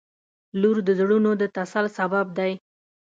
•لور 0.61 0.77
د 0.87 0.89
زړونو 0.99 1.31
د 1.41 1.43
تسل 1.55 1.85
سبب 1.97 2.25
دی. 2.37 2.51